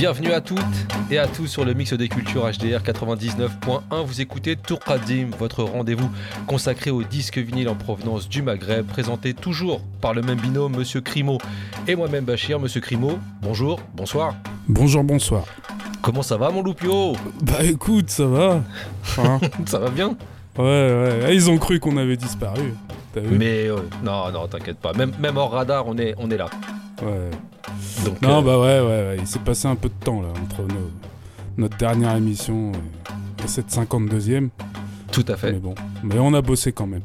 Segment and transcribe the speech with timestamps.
[0.00, 0.58] Bienvenue à toutes
[1.10, 4.02] et à tous sur le mix des cultures HDR 99.1.
[4.02, 6.10] Vous écoutez Tourkadim, votre rendez-vous
[6.46, 11.02] consacré aux disques vinyles en provenance du Maghreb, présenté toujours par le même binôme, Monsieur
[11.02, 11.36] Crimo
[11.86, 12.58] et moi-même Bachir.
[12.58, 14.36] Monsieur Crimo, bonjour, bonsoir.
[14.68, 15.44] Bonjour, bonsoir.
[16.00, 17.12] Comment ça va, mon loupio?
[17.42, 18.62] Bah écoute, ça va.
[19.18, 20.16] Hein ça va bien?
[20.56, 21.20] Ouais, ouais.
[21.26, 22.72] Ah, ils ont cru qu'on avait disparu.
[23.16, 24.94] Mais euh, non, non, t'inquiète pas.
[24.94, 26.48] Même, même hors radar, on est, on est là.
[27.02, 27.30] Ouais.
[28.04, 30.66] Donc, non, euh, bah ouais, ouais, Il s'est passé un peu de temps là entre
[31.56, 34.50] notre dernière émission et, cette 52e.
[35.12, 35.52] Tout à fait.
[35.52, 37.02] Mais bon, mais on a bossé quand même.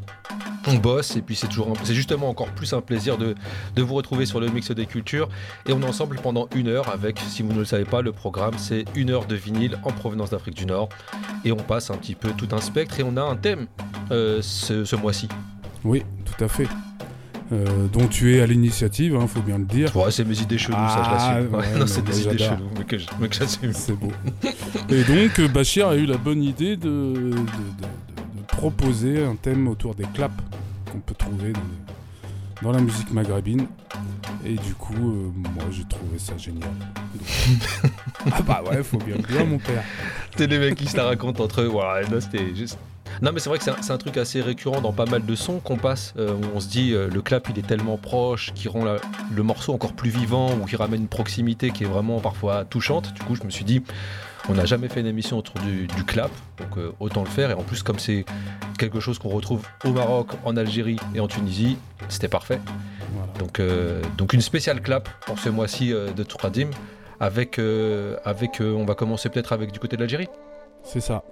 [0.67, 3.35] On bosse et puis c'est toujours c'est justement encore plus un plaisir de,
[3.75, 5.29] de, vous retrouver sur le mix des cultures
[5.67, 8.11] et on est ensemble pendant une heure avec si vous ne le savez pas le
[8.11, 10.89] programme c'est une heure de vinyle en provenance d'Afrique du Nord
[11.43, 13.67] et on passe un petit peu tout un spectre et on a un thème
[14.09, 15.29] euh, ce, ce mois-ci.
[15.83, 16.67] Oui, tout à fait.
[17.51, 19.95] Euh, dont tu es à l'initiative, il hein, faut bien le dire.
[19.95, 21.79] Ouais, c'est mes idées cheloues, ça je ah, l'assume.
[21.79, 22.69] non, c'est des idées cheloues,
[23.19, 23.73] mais que, j'assume.
[23.73, 24.11] C'est beau.
[24.89, 29.67] Et donc, euh, Bachir a eu la bonne idée de, de, de, proposer un thème
[29.67, 30.33] autour des claps
[30.91, 31.53] qu'on peut trouver
[32.63, 33.67] dans, la musique maghrébine.
[34.43, 36.69] Et du coup, euh, moi j'ai trouvé ça génial.
[38.31, 39.83] ah bah ouais, faut bien le dire, mon père.
[40.35, 41.67] T'es les mecs qui se la racontent entre eux.
[41.67, 42.77] Voilà, là c'était juste
[43.21, 45.59] non, mais c'est vrai que c'est un, truc assez récurrent dans pas mal de sons
[45.59, 48.67] qu'on passe, euh, où on se dit euh, le clap il est tellement proche, qui
[48.67, 52.65] rend le morceau encore plus vivant, ou qui ramène une proximité qui est vraiment parfois
[52.65, 53.13] touchante.
[53.13, 53.83] Du coup, je me suis dit,
[54.49, 57.51] on n'a jamais fait une émission autour du, clap, donc euh, autant le faire.
[57.51, 58.25] Et en plus, comme c'est
[58.77, 61.77] quelque chose qu'on retrouve au Maroc, en Algérie et en Tunisie,
[62.09, 62.59] c'était parfait.
[63.39, 63.61] Donc,
[64.17, 66.69] donc une spéciale clap pour ce mois-ci de Touradim,
[67.19, 67.59] avec,
[68.23, 70.29] avec on va commencer peut-être avec du côté de l'Algérie.
[70.83, 71.23] C'est ça.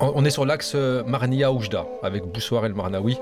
[0.00, 3.18] On est sur l'axe euh, Marnia-Oujda avec Boussoir El Marnaoui.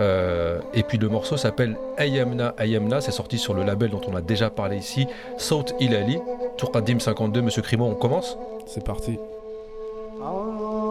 [0.00, 3.00] Euh, et puis le morceau s'appelle Ayamna Ayamna.
[3.00, 5.06] C'est sorti sur le label dont on a déjà parlé ici,
[5.38, 6.18] Saut Ilali.
[6.56, 8.36] Tourkadim 52, Monsieur Crimo, on commence
[8.66, 9.18] C'est parti.
[10.22, 10.90] آه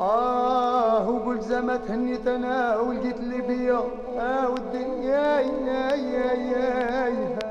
[0.00, 3.80] وقلت زمت هنيت أنا ولقيت اللي بيا.
[4.18, 7.49] آه والدنيا يا يا يا يا يا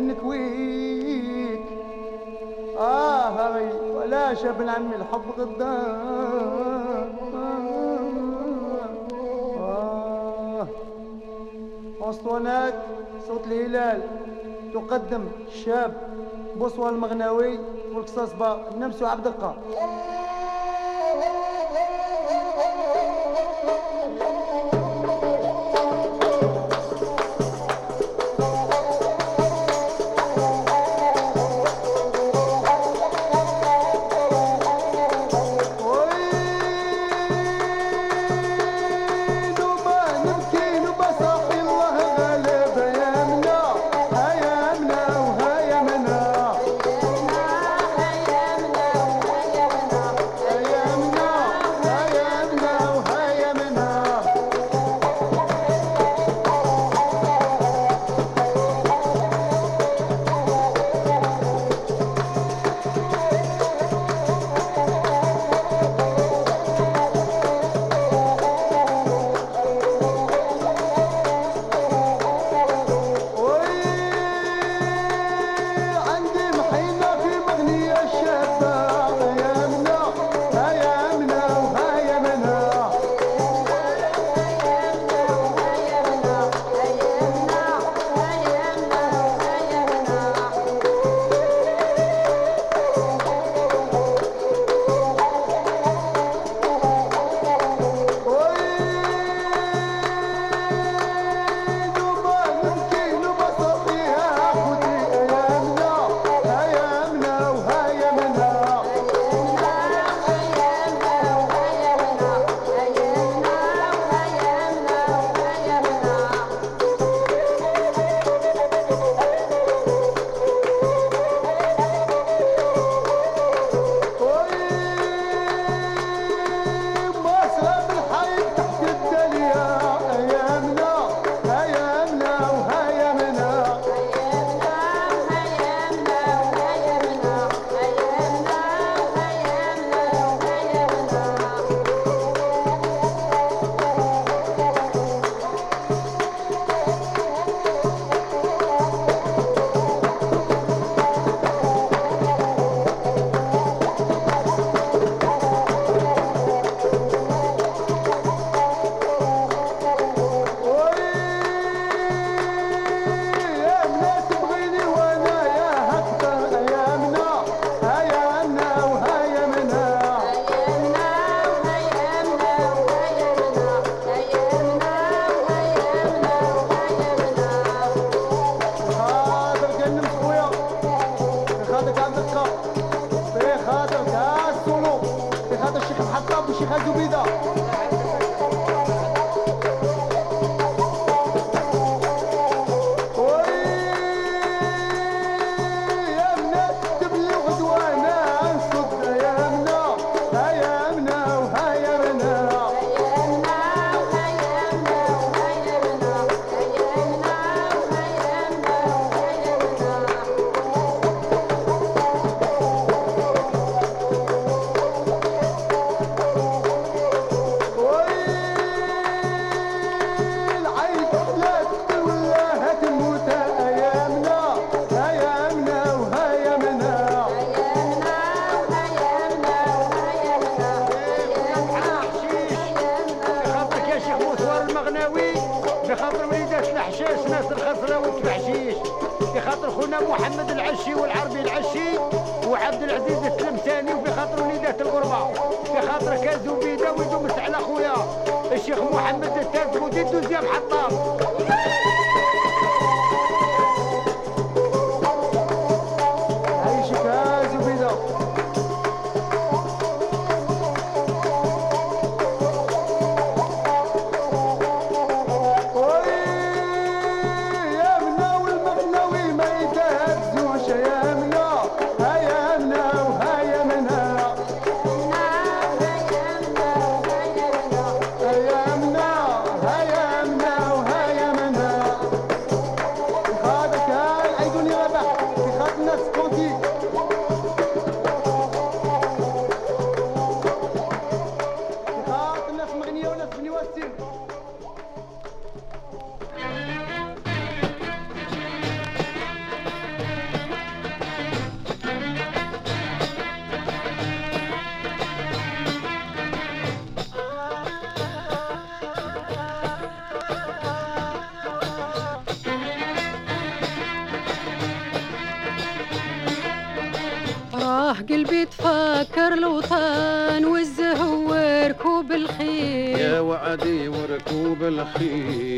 [0.00, 1.62] نكويك
[2.78, 7.14] آه هاي ولا شب عمي الحب غدام
[9.58, 10.66] آه.
[12.00, 12.74] أسطوانات
[13.28, 14.02] صوت الهلال.
[14.74, 15.94] تقدم الشاب
[16.60, 17.58] بصوى المغناوي
[17.94, 19.56] والقصاصبة النمس وعبد القادر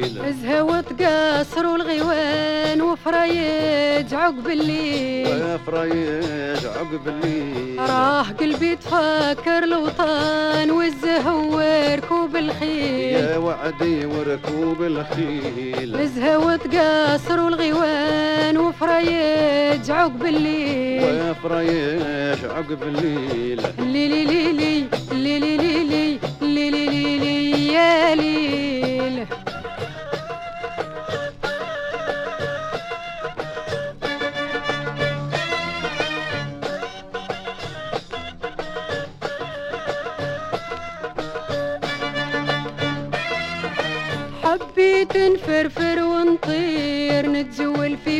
[0.07, 11.57] الخيل زهو تقصر الغيوان وفريج عقب الليل وفريج عقب الليل راه قلبي تفكر الوطن والزهو
[11.57, 23.61] وركوب الخيل يا وعدي وركوب الخيل زهو تقصر الغيوان وفريج عقب الليل وفريج عقب الليل
[23.79, 28.66] ليلي ليلي ليلي ليلي ليلي ليلي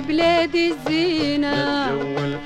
[0.09, 1.57] بلاد الزينة.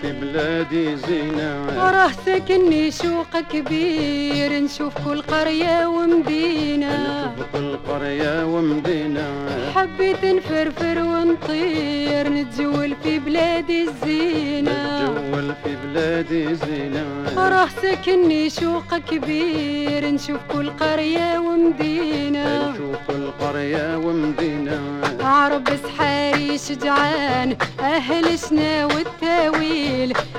[0.03, 1.67] في بلادي زينة.
[1.77, 6.97] وراه ساكني شوق كبير نشوف كل قرية ومدينة.
[7.35, 9.29] نشوف كل قرية ومدينة.
[9.75, 15.03] حبيت نفرفر ونطير نتجول في بلادي الزينة.
[15.03, 17.05] نتجول في بلادي زينة.
[17.37, 22.71] راه ساكني شوق كبير نشوف كل قرية ومدينة.
[22.71, 24.81] نشوف كل قرية ومدينة.
[25.21, 29.90] عرب سحاري شجعان أهل شنا والتاويل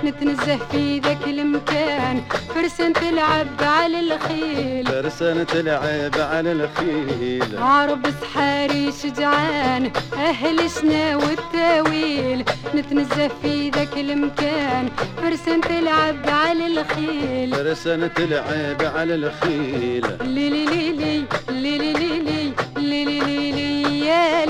[0.05, 2.21] نتنزه في ذاك المكان.
[2.55, 4.85] فرسان تلعب على الخيل.
[4.87, 7.57] فرسان تلعب على الخيل.
[7.57, 12.43] عرب سحاري شجعان أهل شنا والتاويل.
[12.75, 14.89] نتنزه في ذاك المكان.
[15.21, 17.55] فرسان تلعب على الخيل.
[17.55, 20.05] فرسان تلعب على الخيل.
[20.21, 24.45] ليلي ليلي ليلي ليلي ليلي ليلي يا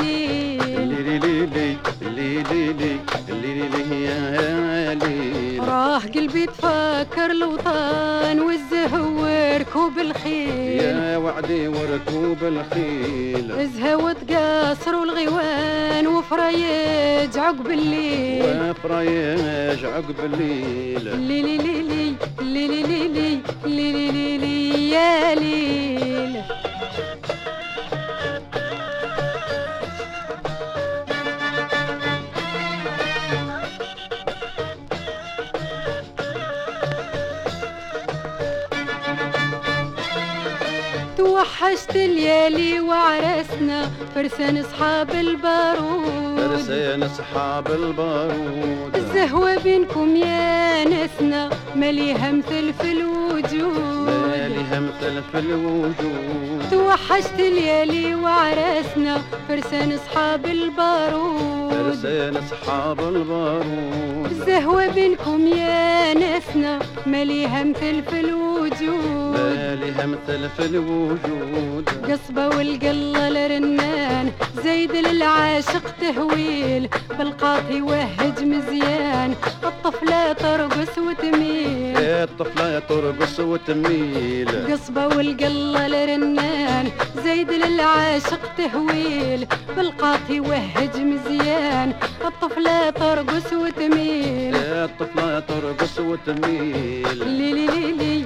[5.91, 17.37] راه قلبي تفكر الوطن والزهو وركوب الخيل يا وعدي وركوب الخيل زهو تقصر والغيوان وفريج
[17.37, 26.10] عقب الليل وفريج عقب الليل ليلي ليلي ليلي ليلي ليلي ليلي يا ليل
[41.41, 46.39] توحشت الليالي وعرسنا فرسان أصحاب البارود.
[46.39, 48.95] فرسان أصحاب البارود.
[48.95, 54.09] الزهوة بينكم يا ناسنا مليها مثل في الوجود.
[54.31, 56.65] مالها مثل في الوجود.
[56.71, 61.71] توحشت الليالي وعرسنا فرسان أصحاب البارود.
[61.71, 64.31] فرسان أصحاب البارود.
[64.31, 69.60] الزهوة بينكم يا ناسنا مليها مثل في الوجود.
[69.71, 71.89] مالها مثل في الوجود.
[72.11, 74.31] قصبة والقلة الرنان
[74.63, 76.89] زيد للعاشق تهويل.
[77.17, 81.97] بالقاطي وهج مزيان الطفلة ترقص وتميل.
[81.97, 84.49] الطفلة ترقص وتميل.
[84.71, 86.91] قصبة والقلة الرنان
[87.23, 89.47] زيد للعاشق تهويل.
[89.77, 91.93] بالقاطي وهج مزيان
[92.25, 94.55] الطفلة ترقص وتميل.
[94.55, 97.17] الطفلة ترقص وتميل.
[97.37, 98.25] لي لي لي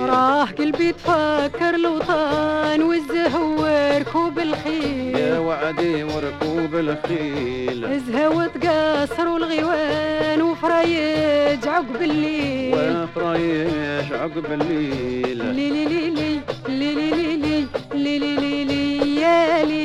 [0.00, 3.66] راح قلبي تفكر الوطن والزهو
[4.00, 15.38] ركوب الخيل يا وعدي وركوب الخيل الزهو تقصر والغيوان وفرايج عقب الليل وفرايج عقب الليل
[15.54, 19.83] ليلي ليلي ليلي ليلي ليلي ليلي ليلي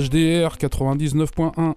[0.00, 1.74] HDR 99.1.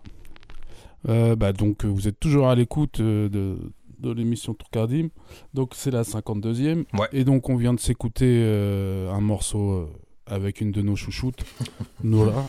[1.07, 3.57] Euh, bah donc euh, vous êtes toujours à l'écoute euh, de,
[3.99, 5.07] de l'émission Tourcardim.
[5.53, 6.83] Donc c'est la 52e.
[6.97, 7.07] Ouais.
[7.13, 9.89] Et donc on vient de s'écouter euh, un morceau
[10.25, 11.43] avec une de nos chouchoutes,
[12.03, 12.45] Nola,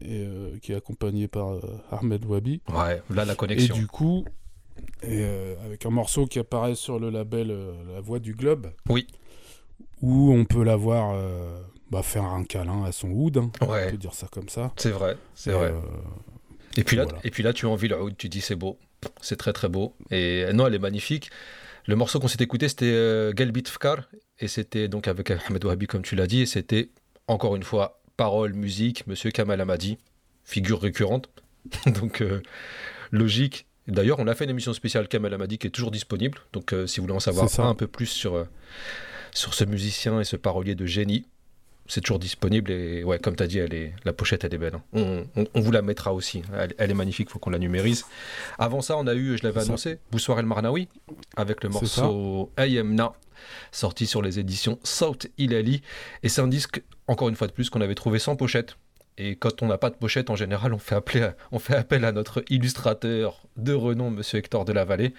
[0.00, 1.54] et, euh, qui est accompagnée par
[1.90, 2.60] Ahmed Wabi.
[2.68, 3.74] Ouais, là la Et connexion.
[3.74, 4.24] du coup,
[5.02, 5.24] et,
[5.64, 7.56] avec un morceau qui apparaît sur le label
[7.92, 8.68] La Voix du Globe.
[8.88, 9.06] Oui.
[10.00, 11.20] Où on peut la voir
[11.90, 14.72] bah, faire un câlin à son oud, hein, on Ouais, peut dire ça comme ça.
[14.76, 15.66] c'est vrai, c'est Et, vrai.
[15.72, 15.80] euh,
[16.76, 17.18] Et puis là, Voilà.
[17.24, 18.78] et puis là, tu as envie le oud, tu dis c'est beau,
[19.20, 19.94] c'est très très beau.
[20.10, 21.30] Et non, elle est magnifique.
[21.86, 25.86] Le morceau qu'on s'est écouté, c'était euh, Galbit Fkar, et c'était donc avec Ahmed Wahabi,
[25.86, 26.90] comme tu l'as dit, et c'était
[27.26, 29.96] encore une fois parole, musique, Monsieur Kamal Amadi,
[30.44, 31.28] figure récurrente.
[31.86, 32.40] donc euh,
[33.10, 33.66] logique.
[33.86, 36.38] D'ailleurs, on a fait une émission spéciale Kamal Amadi qui est toujours disponible.
[36.52, 38.44] Donc euh, si vous voulez en savoir un peu plus sur euh,
[39.32, 41.26] sur ce musicien et ce parolier de génie.
[41.90, 44.58] C'est toujours disponible et ouais, comme tu as dit, elle est, la pochette elle est
[44.58, 44.74] belle.
[44.74, 44.82] hein.
[44.92, 46.42] On, on- on vous la mettra aussi.
[46.54, 48.04] Elle, elle est magnifique, faut qu'on la numérise.
[48.58, 50.88] Avant ça, on a eu, je l'avais annoncé, Boussoir El Marnaoui
[51.36, 53.12] avec le morceau Ayemna,
[53.72, 55.80] sorti sur les éditions South Hilali.
[56.22, 58.76] Et c'est un disque, encore une fois de plus, qu'on avait trouvé sans pochette.
[59.18, 60.94] Et quand on n'a pas de pochette, en général, on fait,
[61.74, 65.12] appel à notre illustrateur de renom, Monsieur Hector de la Vallée.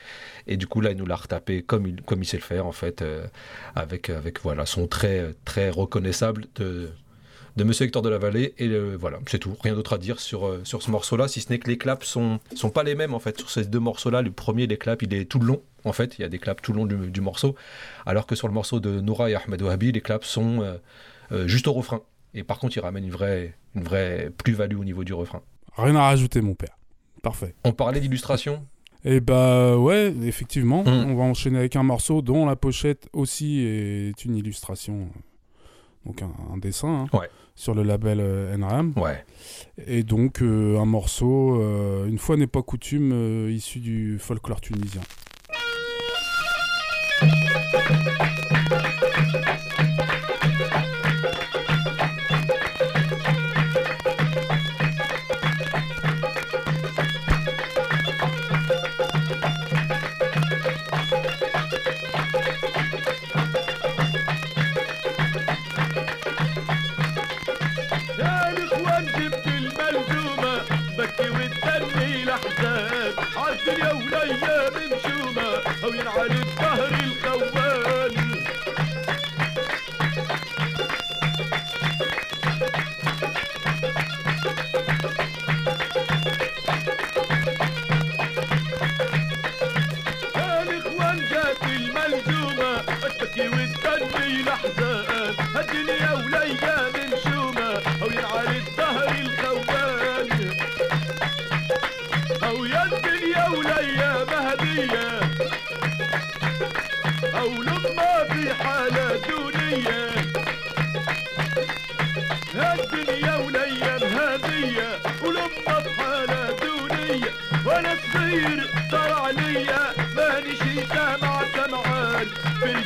[0.48, 3.02] Et du coup, là, il nous l'a retapé comme il, sait le faire, en fait,
[3.02, 3.28] euh,
[3.76, 4.10] avec,
[4.42, 6.90] voilà, son trait très reconnaissable de,
[7.58, 8.54] de Monsieur Hector de la Vallée.
[8.58, 9.54] Et voilà, c'est tout.
[9.62, 12.08] Rien d'autre à dire sur, euh, sur ce morceau-là, si ce n'est que les claps
[12.08, 14.22] sont, sont pas les mêmes, en fait, sur ces deux morceaux-là.
[14.22, 15.62] Le premier, les claps, il est tout le long.
[15.84, 17.56] En fait, il y a des claps tout le long du, morceau.
[18.06, 20.62] Alors que sur le morceau de Noura et Ahmed Wahabi, les claps sont
[21.32, 22.02] euh, juste au refrain.
[22.34, 25.42] Et par contre, il ramène une vraie, une vraie plus-value au niveau du refrain.
[25.78, 26.78] Rien à rajouter, mon père.
[27.24, 27.56] Parfait.
[27.64, 28.66] On parlait d'illustration.
[29.06, 31.12] Et bah ouais, effectivement, Mm.
[31.12, 35.08] on va enchaîner avec un morceau dont la pochette aussi est une illustration,
[36.06, 37.30] donc un, un dessin hein, Ouais.
[37.56, 38.94] sur le label euh, NRAM.
[38.98, 39.24] Ouais.
[39.88, 44.60] Et donc euh, un morceau, euh, une fois n'est pas coutume, euh, issu du folklore
[44.62, 45.02] tunisien.
[74.12, 76.39] ولا أيام مشومه أو ينعلو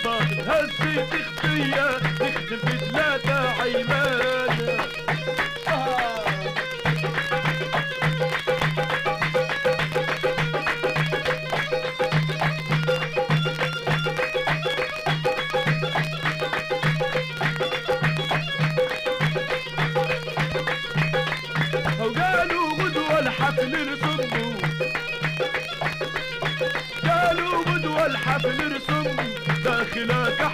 [0.08, 4.50] هزيت خطية تخفية؟ نختفي ثلاثة عيمان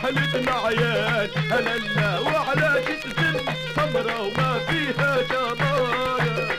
[0.09, 3.37] حلت معيان هلا لا وعلى جسم
[3.75, 6.49] سمرة وما فيها جمال.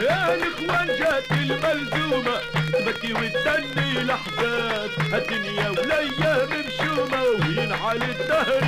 [0.00, 2.38] يا الإخوان جات الملزومة
[2.72, 8.62] تبكي وتدني لحظات الدنيا والايام مشومة وينعل الدهر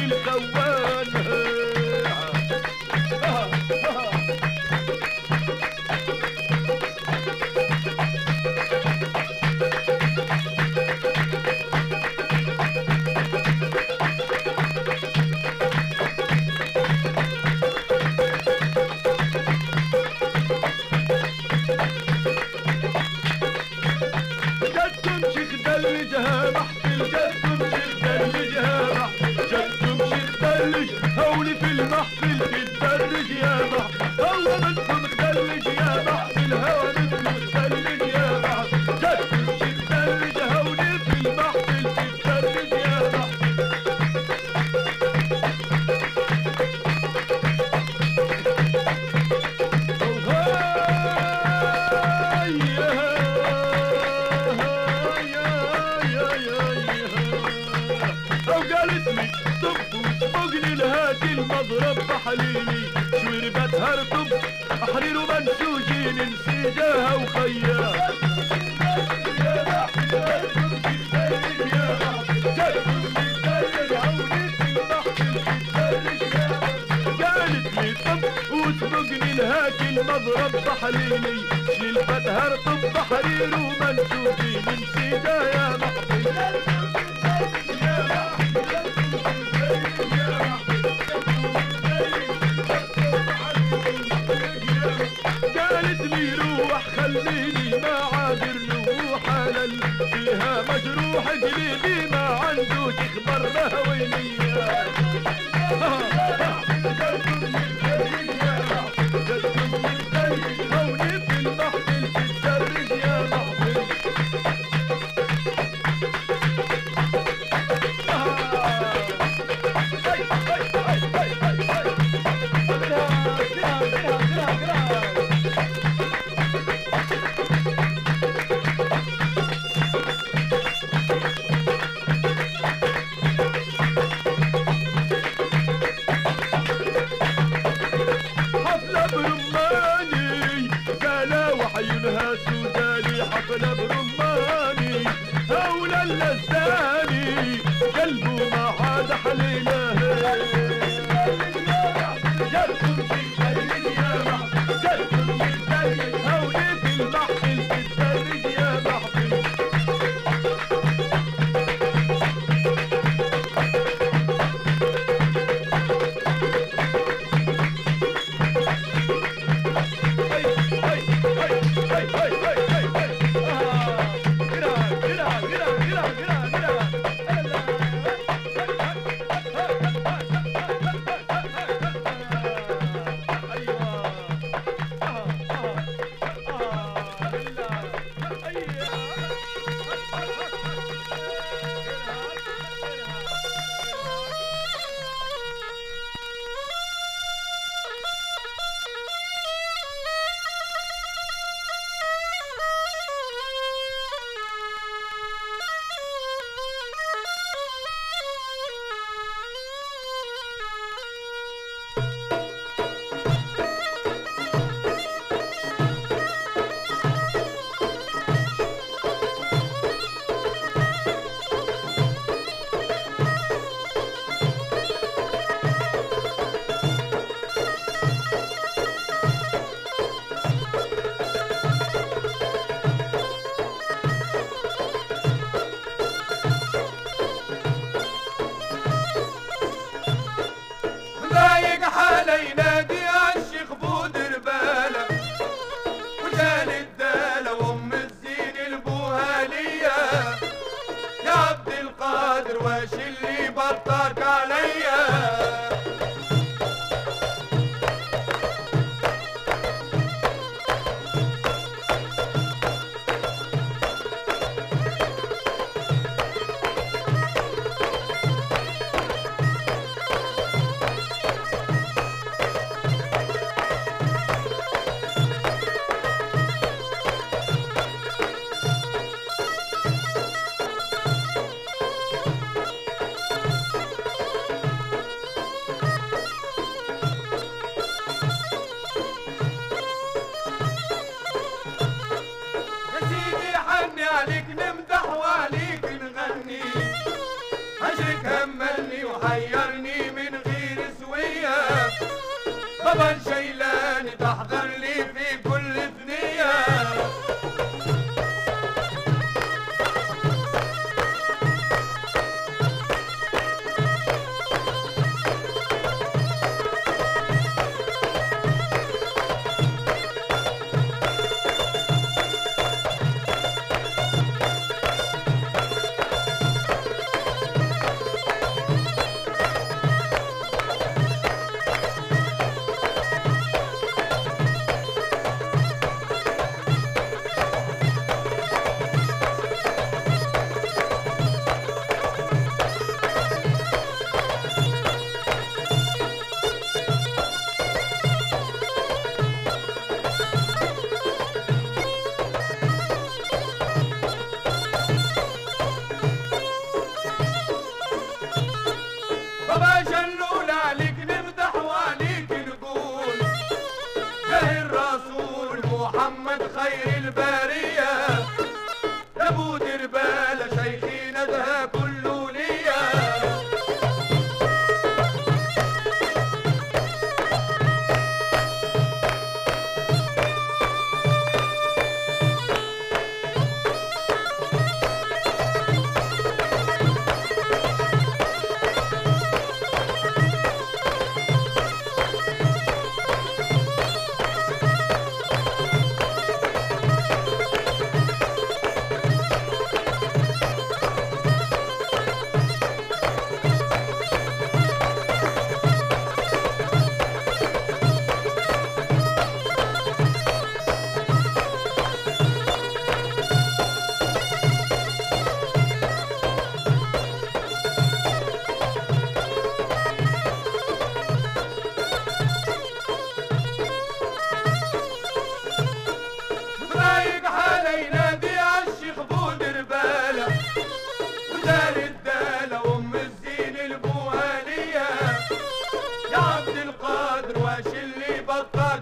[64.94, 67.92] تحرير منسوجين نسيناها وخيا
[77.22, 81.36] قالت لي طب وسبقني لهاك المضرب بحليلي
[81.80, 83.46] للفتهر طب تحرير
[84.94, 86.73] سيدا يا محبي
[99.26, 99.80] حلل
[100.12, 103.42] فيها مجروح قليبي ما عنده تخبر
[103.90, 104.34] ويلي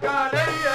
[0.02, 0.71] का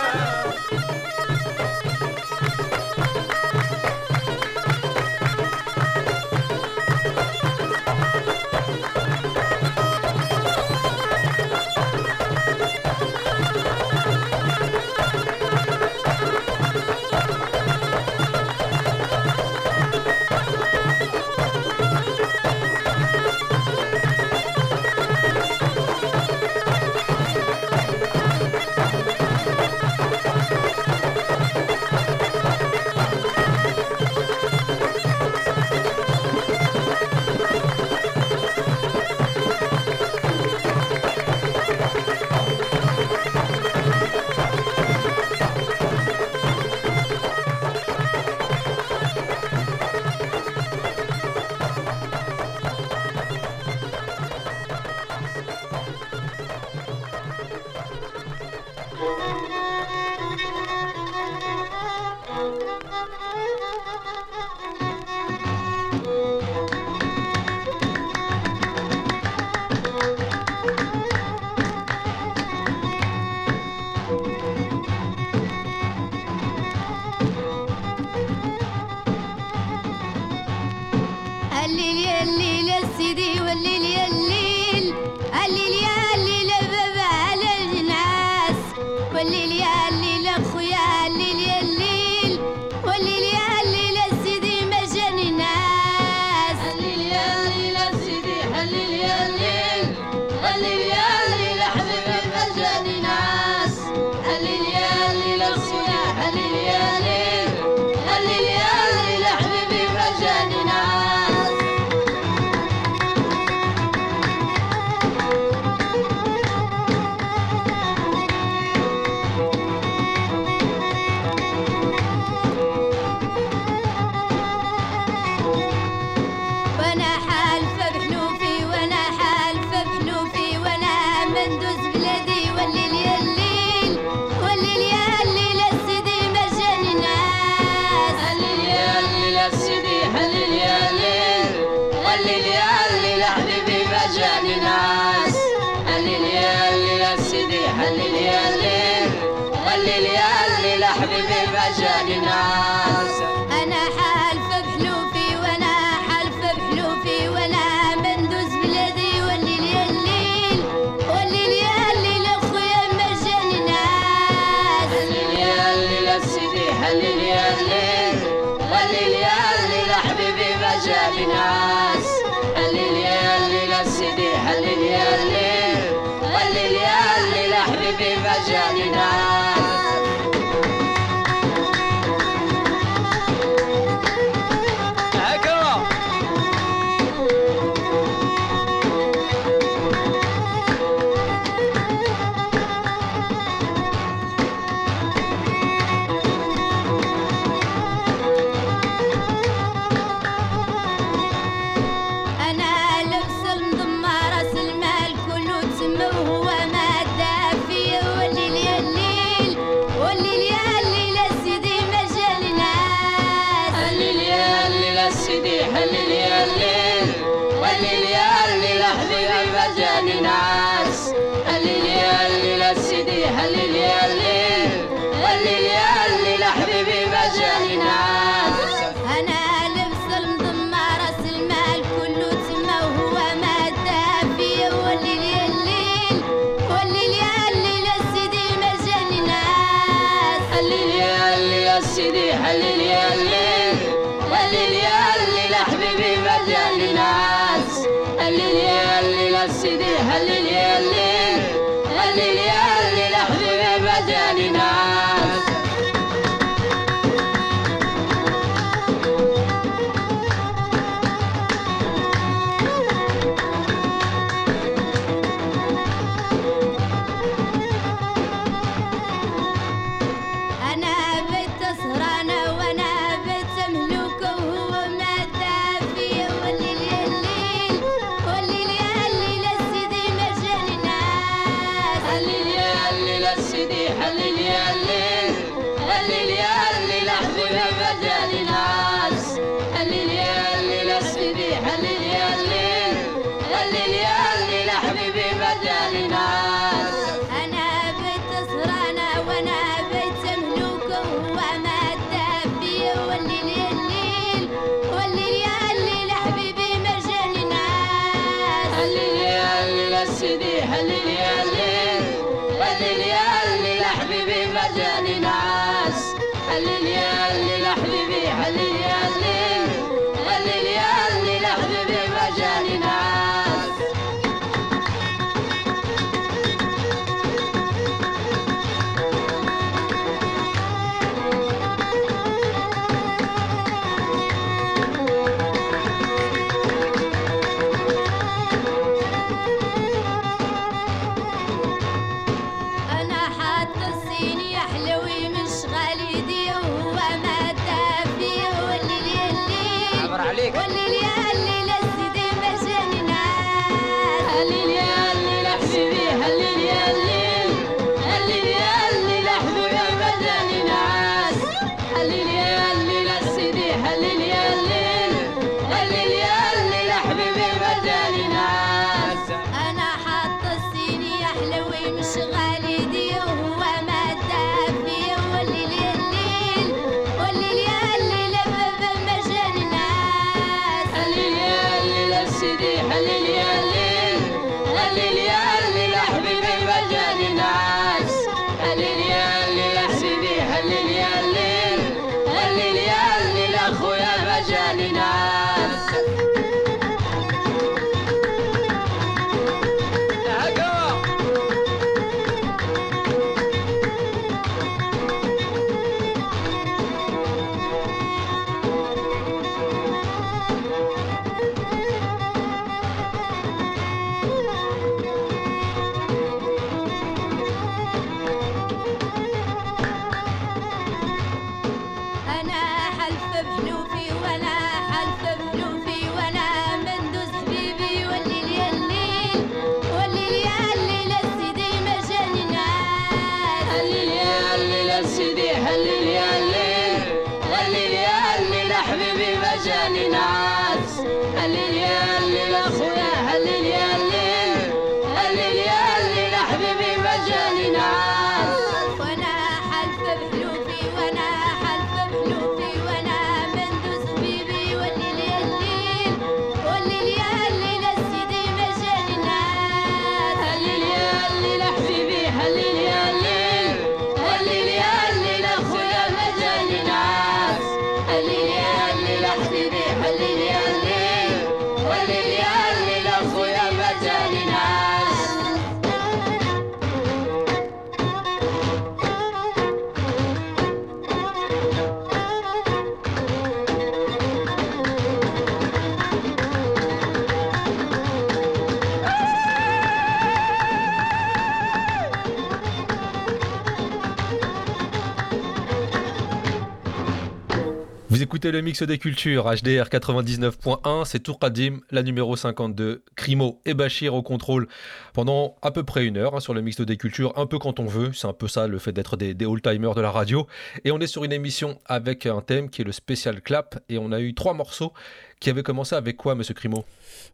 [498.48, 504.14] écoutez le mix des cultures, HDR 99.1, c'est Tourkadim, la numéro 52, Crimo et Bachir
[504.14, 504.68] au contrôle
[505.14, 507.80] pendant à peu près une heure hein, sur le mix des cultures, un peu quand
[507.82, 510.48] on veut, c'est un peu ça le fait d'être des, des old-timers de la radio.
[510.86, 513.98] Et on est sur une émission avec un thème qui est le spécial clap, et
[513.98, 514.94] on a eu trois morceaux
[515.42, 516.86] qui avaient commencé avec quoi, monsieur Crimo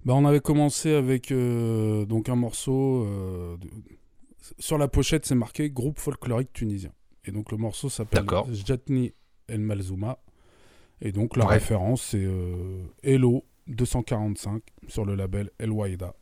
[0.06, 3.04] Bah, on avait commencé avec euh, donc un morceau.
[3.06, 3.70] euh, de-
[4.58, 6.92] Sur la pochette, c'est marqué groupe folklorique tunisien.
[7.26, 8.26] Et donc le morceau s'appelle.
[8.66, 9.14] Jatni
[9.48, 10.18] El Malzouma.
[11.04, 11.54] Et donc la Ouais.
[11.56, 16.16] référence, c'est euh, Hello 245 sur le label El Waïda.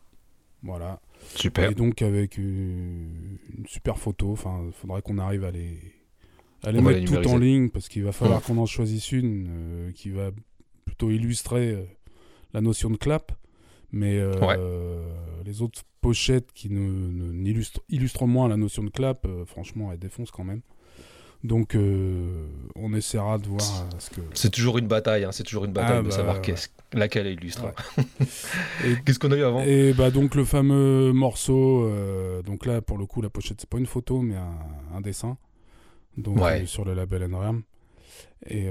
[0.63, 0.99] Voilà.
[1.35, 1.69] Super.
[1.71, 4.31] Et donc avec une, une super photo.
[4.31, 5.77] Enfin, il faudrait qu'on arrive à les,
[6.63, 9.11] à les On mettre les tout en ligne parce qu'il va falloir qu'on en choisisse
[9.11, 10.31] une euh, qui va
[10.85, 11.83] plutôt illustrer euh,
[12.53, 13.31] la notion de clap.
[13.91, 15.43] Mais euh, Ouais.
[15.45, 19.91] les autres pochettes qui ne, ne- n'illustrent illustrent moins la notion de clap, euh, franchement,
[19.91, 20.61] elles défoncent quand même.
[21.43, 24.21] Donc, euh, on essaiera de voir euh, ce que.
[24.35, 26.41] C'est toujours une bataille, hein, c'est toujours une bataille Ah, de bah, savoir ouais.
[26.41, 27.65] qu'est-ce- laquelle est illustre.
[28.85, 29.61] Et- Qu'est-ce qu'on a eu avant?
[29.63, 33.69] Et bah donc le fameux morceau, euh, donc là pour le coup la pochette c'est
[33.69, 34.57] pas une photo mais un,
[34.95, 35.37] un dessin,
[36.17, 36.61] donc Ouais.
[36.61, 37.63] euh, sur le label Enram.
[38.47, 38.65] Et,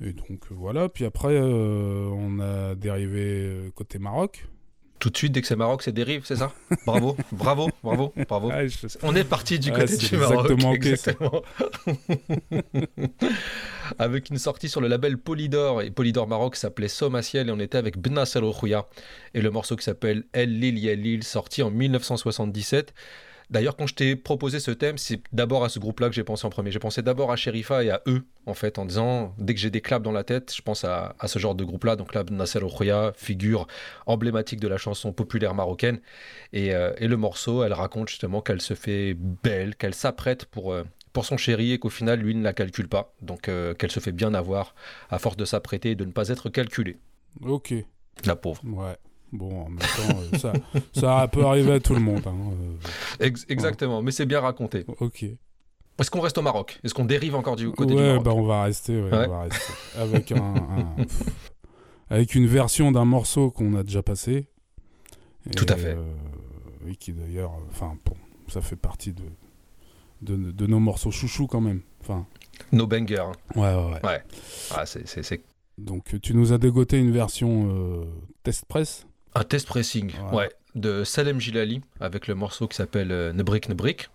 [0.00, 4.46] et donc voilà, puis après on a dérivé côté Maroc.
[5.00, 6.52] Tout de suite, dès que c'est Maroc, c'est dérive, c'est ça
[6.86, 8.48] Bravo, bravo, bravo, bravo.
[8.52, 10.50] Ah, je- On est parti du Ah, côté du Maroc.
[10.50, 11.42] exactement exactement.
[13.98, 15.82] avec une sortie sur le label Polydor.
[15.82, 18.86] Et Polydor Maroc s'appelait Somaciel et on était avec Bnas El Rouya.
[19.34, 22.94] Et le morceau qui s'appelle El Lil Ya Lil, sorti en 1977.
[23.50, 26.46] D'ailleurs, quand je t'ai proposé ce thème, c'est d'abord à ce groupe-là que j'ai pensé
[26.46, 26.70] en premier.
[26.70, 29.70] J'ai pensé d'abord à Sherifa et à eux, en fait, en disant, dès que j'ai
[29.70, 31.96] des claps dans la tête, je pense à, à ce genre de groupe-là.
[31.96, 33.66] Donc là, Nasser Rouya, figure
[34.06, 36.00] emblématique de la chanson populaire marocaine.
[36.52, 40.72] Et, euh, et le morceau, elle raconte justement qu'elle se fait belle, qu'elle s'apprête pour,
[40.72, 43.14] euh, pour son chéri et qu'au final, lui ne la calcule pas.
[43.22, 44.74] Donc euh, qu'elle se fait bien avoir
[45.10, 46.98] à force de s'apprêter et de ne pas être calculée.
[47.42, 47.74] Ok,
[48.24, 48.62] La pauvre.
[48.64, 48.96] ouais.
[49.36, 50.52] Bon, en même temps, euh, ça,
[50.92, 52.22] ça peut arriver à tout le monde.
[52.24, 52.34] hein,
[53.18, 54.84] Ex- exactement, mais c'est bien raconté.
[54.88, 55.24] euh, ok.
[55.98, 56.78] Est-ce qu'on reste au Maroc?
[56.84, 58.24] Est-ce qu'on dérive encore du côté du Ouais, Maroc?
[58.24, 59.26] bah on va rester, ouais, Ouais.
[59.26, 59.72] on va rester.
[59.98, 61.22] avec un, un- pff,
[62.10, 64.46] avec une version d'un morceau qu'on a déjà passé.
[65.48, 65.94] Et, Tout à fait.
[65.96, 66.04] euh,
[66.84, 68.14] oui, qui d'ailleurs, euh, enfin, bon,
[68.48, 69.22] ça fait partie de,
[70.22, 71.80] de, de nos morceaux chouchous quand même.
[72.00, 72.24] Enfin,
[72.70, 73.18] No banger.
[73.18, 73.32] hein.
[73.56, 74.22] ouais, ouais, ouais.
[74.74, 75.42] Ah, c'est-
[75.76, 78.04] Donc tu nous as dégoté une version euh,
[78.44, 79.06] test press.
[79.34, 80.36] Un test pressing Ouais.
[80.36, 84.08] ouais, de Salem Gilali avec le morceau qui s'appelle euh, Nebrik Nebrik.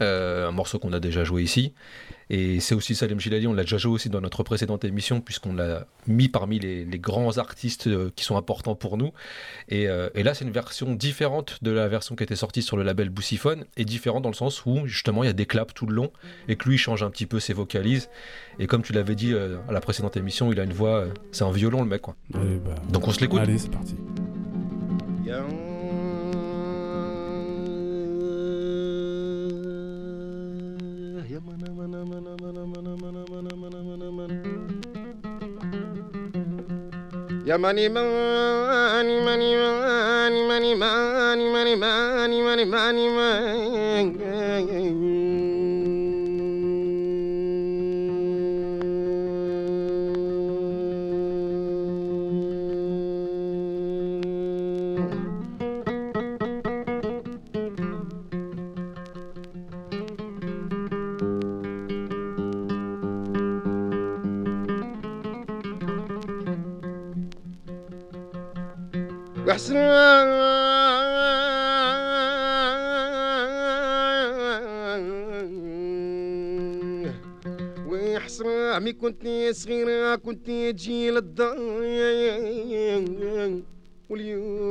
[0.00, 1.74] Euh, un morceau qu'on a déjà joué ici.
[2.30, 5.52] Et c'est aussi Salem Gilali, on l'a déjà joué aussi dans notre précédente émission, puisqu'on
[5.52, 9.12] l'a mis parmi les, les grands artistes euh, qui sont importants pour nous.
[9.68, 12.78] Et, euh, et là, c'est une version différente de la version qui était sortie sur
[12.78, 15.74] le label Boussiphone, et différente dans le sens où, justement, il y a des claps
[15.74, 16.10] tout le long,
[16.48, 18.08] et que lui, il change un petit peu ses vocalises.
[18.58, 21.44] Et comme tu l'avais dit euh, à la précédente émission, il a une voix, c'est
[21.44, 22.16] un violon, le mec, quoi.
[22.30, 22.40] Bah,
[22.88, 23.40] Donc on se l'écoute.
[23.40, 23.94] Allez, c'est parti.
[37.47, 43.80] يا ماني ماني ماني ماني ماني ماني ماني ماني ماني ماني ماني
[78.72, 81.58] عمي كنت صغيرة كنت تجي للدار
[84.08, 84.62] واليوم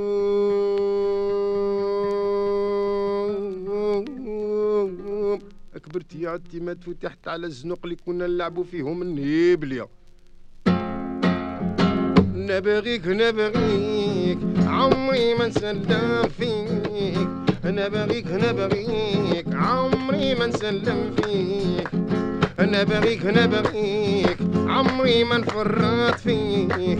[5.85, 9.87] كبرت يا عدتي ما تفتحت على الزنق اللي كنا نلعبوا فيهم النيبليه
[12.35, 14.10] نبغيك نبغيك.
[14.67, 17.27] عمري ما نسلم فيك.
[17.65, 21.89] نبغيك نبغيك عمري ما نسلم فيك.
[22.59, 26.99] نبغيك نبغيك عمري ما نفرط فيك.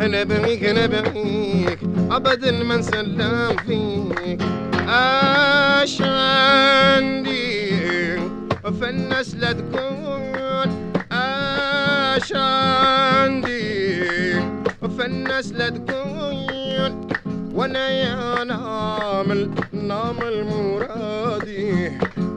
[0.00, 1.78] نبغيك نبغيك
[2.10, 4.42] ابدا ما نسلم فيك.
[4.88, 7.52] اش عندي
[8.80, 10.22] فالناس لا تكون
[11.12, 13.72] اش عندي
[14.98, 16.11] فالناس لا تكون
[17.54, 21.92] وأنا يا نعمل نعمل مرادي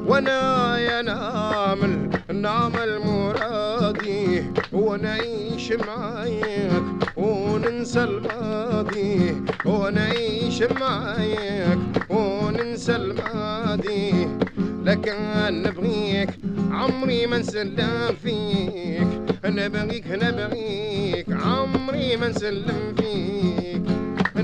[0.08, 4.44] وأنا يا نعمل نعمل مرادي
[4.74, 6.84] ونعيش معاك
[7.18, 9.36] وننسى الماضي.
[9.66, 14.28] ونعيش معاك وننسى الماضي.
[14.84, 15.16] لكن
[15.50, 16.30] نبغيك
[16.72, 19.08] عمري ما نسلم فيك.
[19.46, 23.65] نبغيك نبغيك عمري ما نسلم فيك.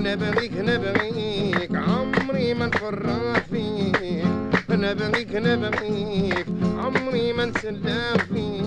[0.02, 4.26] نبغيك نبغيك عمري ما نفرط فيك.
[4.70, 6.46] نبغيك نبغيك
[6.78, 8.62] عمري ما نسلم فيك.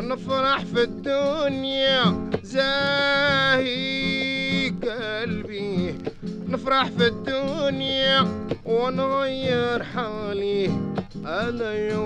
[0.00, 2.30] نفرح في الدنيا.
[2.42, 3.85] زاهي
[6.66, 8.26] نفرح في الدنيا
[8.64, 10.66] ونغير حالي
[11.26, 11.96] أنا يا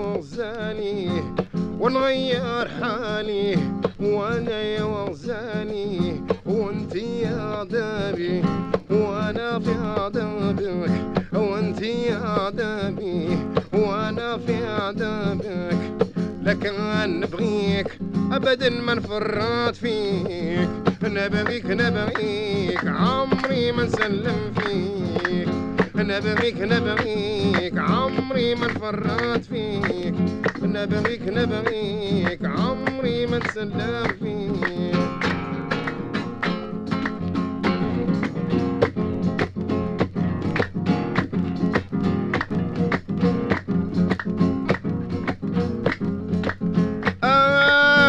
[1.79, 3.57] ونغير حالي
[3.99, 8.41] وأنا يا وغزالي وأنت يا عذابي
[8.89, 10.91] وأنا في عذابك.
[11.33, 13.37] وأنت يا عذابي
[13.73, 16.10] وأنا في عذابك.
[16.43, 16.73] لكن
[17.19, 17.87] نبغيك.
[18.31, 20.69] ابدا ما نفرط فيك.
[21.03, 22.85] نبغيك نبغيك.
[22.85, 25.49] عمري ما نسلم فيك.
[25.95, 27.77] نبغيك نبغيك.
[27.77, 30.15] عمري ما نفرط فيك.
[30.63, 32.45] نبغيك نبغيك.
[32.45, 35.30] عمري ما نسلم فيك.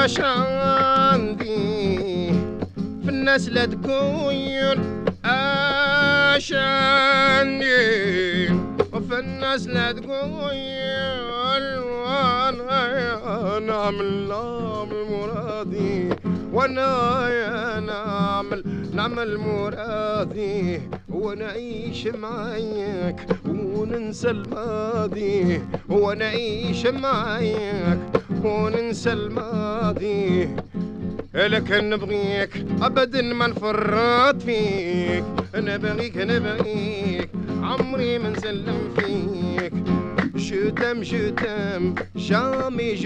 [0.05, 1.97] اش عندي.
[3.05, 4.79] في الناس لا تقول
[5.25, 7.83] اش عندي
[8.93, 10.23] وفي الناس لا تقول
[11.81, 16.09] وأنا نعمل نعمل مرادي
[16.53, 27.99] وأنا يا نعمل نعمل مرادي ونعيش معاك وننسى الماضي ونعيش معاك
[28.45, 30.49] وننسى الماضي.
[31.35, 35.25] لكن نبغيك ابدا ما نفرط فيك
[35.55, 37.31] نبغيك نبغيك
[37.63, 39.73] عمري ما نسلم فيك.
[40.35, 42.97] Je t'aime, je t'aime, jamais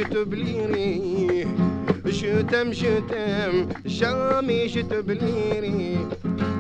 [2.06, 2.12] je t'oublierai.
[2.12, 5.98] Je t'aime, je t'aime, jamais je t'oublierai.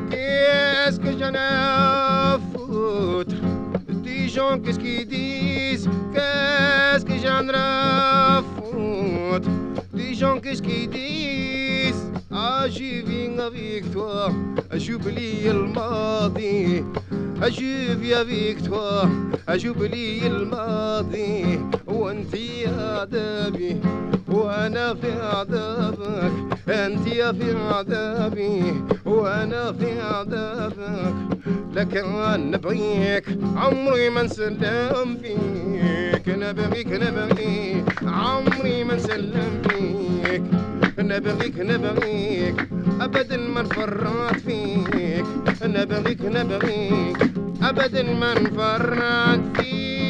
[0.09, 3.35] Qu'est-ce que j'en ai à foutre
[4.03, 9.49] des gens, qu'est-ce qu'ils disent Qu'est-ce que j'en ai à foutre
[9.93, 14.29] des gens, qu'est-ce qu'ils disent Ah, je viens avec toi,
[14.73, 16.83] j'oublie le mardi.
[17.43, 19.09] Je viens avec toi,
[19.57, 21.59] j'oublie le mardi.
[22.01, 23.77] وانت يا عذابي
[24.36, 26.32] وأنا في عذابك.
[26.68, 28.62] أنت يا في عذابي
[29.06, 31.14] وأنا في عذابك.
[31.76, 32.04] لكن
[32.50, 33.24] نبغيك
[33.56, 36.24] عمري ما نسلم فيك.
[36.28, 40.42] نبغيك نبغيك عمري ما نسلم فيك.
[40.98, 42.56] نبغيك نبغيك
[43.00, 45.24] ابدا ما نفرط فيك.
[45.62, 47.18] نبغيك نبغيك
[47.62, 50.05] ابدا ما نفرط فيها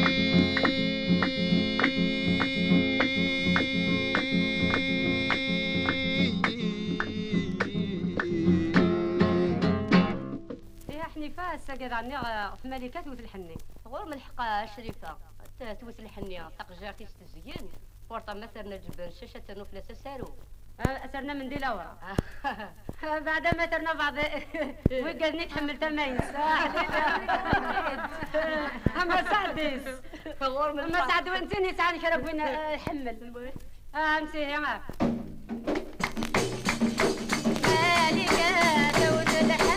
[11.81, 13.55] آه، في ملكه توت الحني.
[13.87, 15.17] غور ملحقة شريفة.
[15.81, 17.69] توت الحني حق جاكي تزين
[18.09, 20.35] ورطة ما سرنا جبن شاشة نوفلا سارو.
[20.79, 21.97] آه، أسرنا من دي لورا.
[23.03, 24.13] آه، بعد ما ترنا بعض
[25.03, 26.17] وقالني تحمل تماين
[29.01, 29.81] أما سعديس
[30.41, 32.41] أما سعد وانتيني سعد نشرب وين
[32.77, 33.51] حمل.
[33.95, 34.81] أمسي يا معك
[37.63, 38.31] مالك
[38.97, 39.76] دود الحمل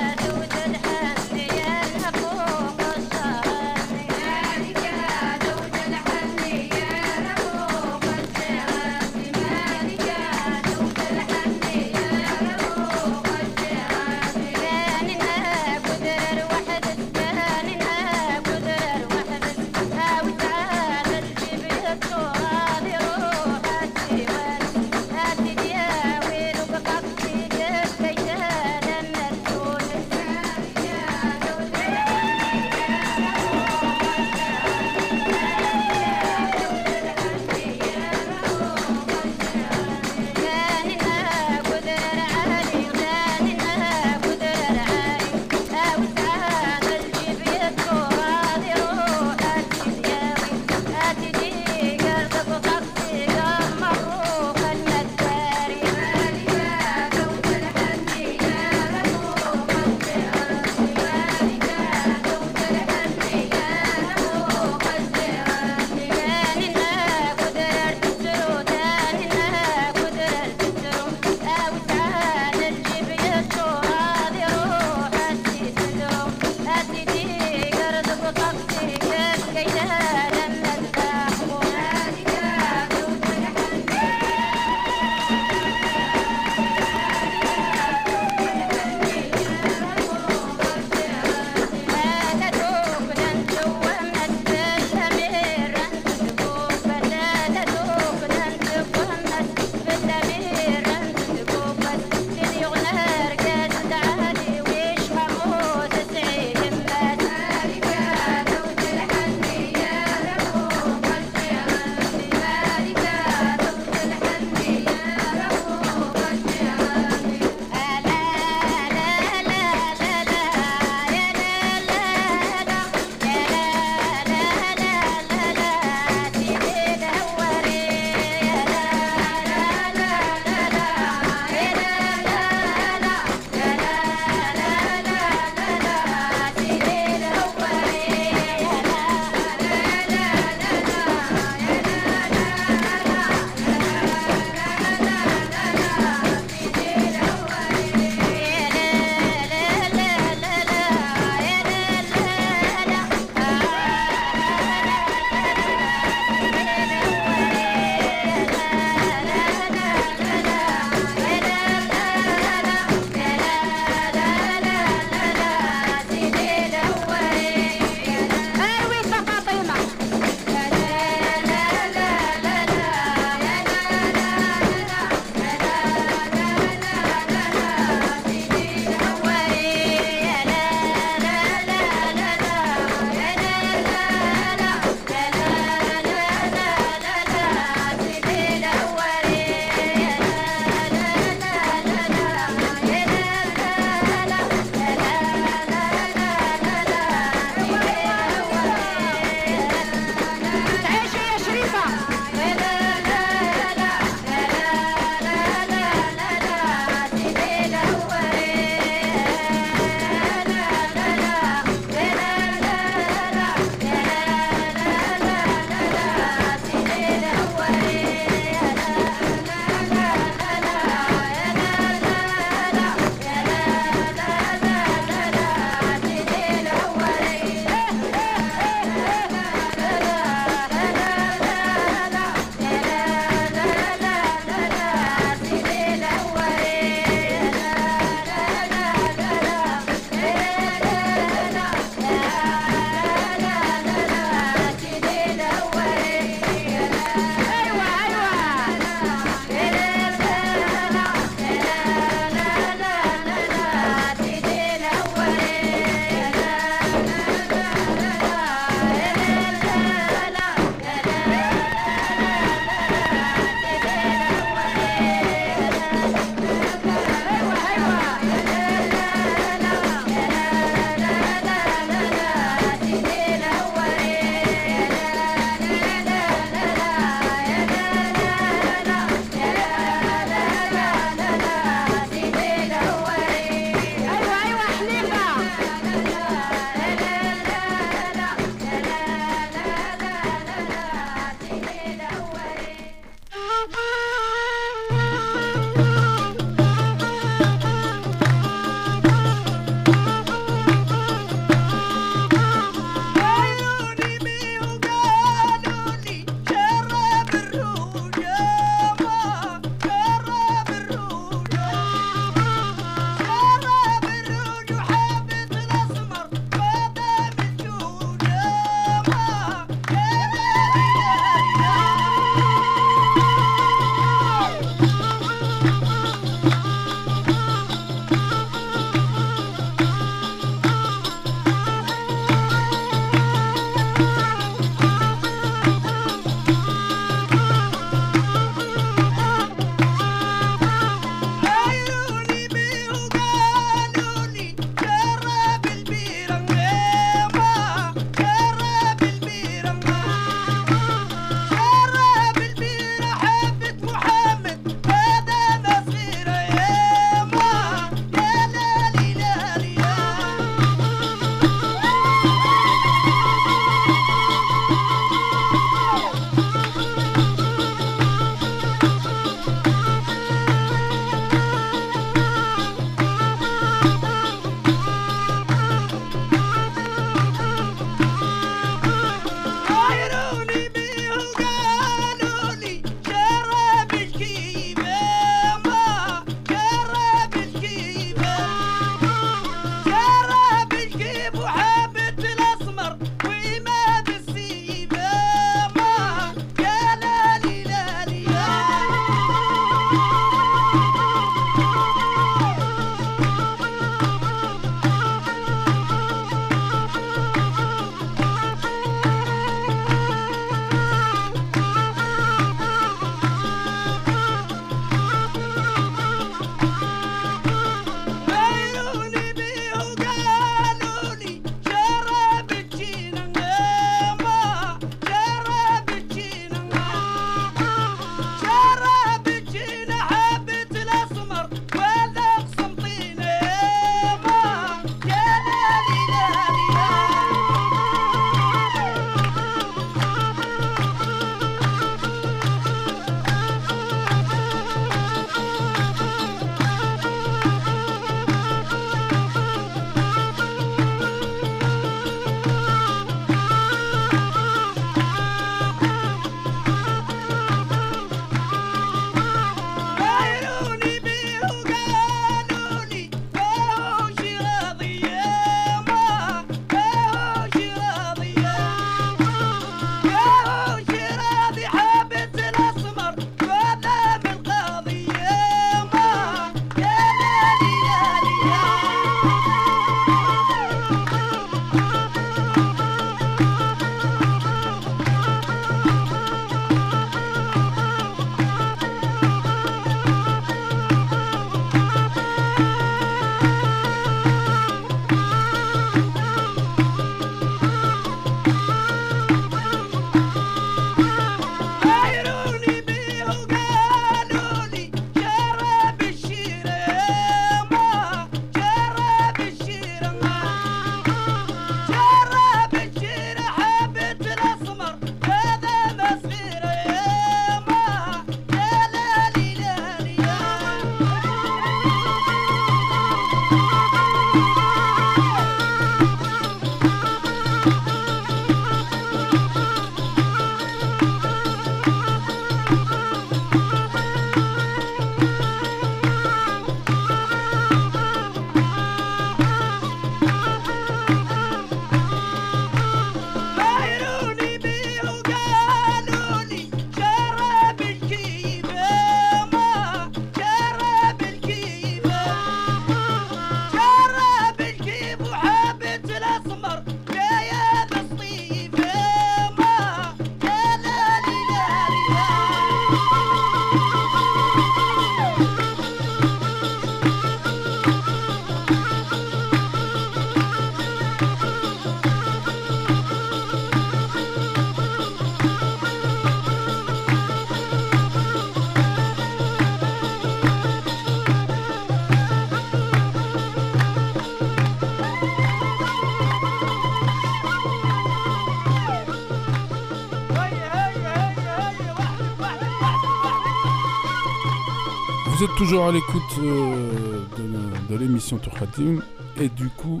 [595.58, 599.02] toujours à l'écoute euh, de, de l'émission Turkhatim
[599.40, 600.00] et du coup,